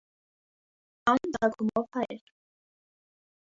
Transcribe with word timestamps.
Ան 1.13 1.31
ծագումով 1.37 1.87
հայ 1.99 2.09
էր։ 2.17 2.27